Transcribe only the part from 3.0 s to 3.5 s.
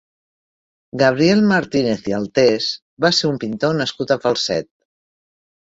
va ser un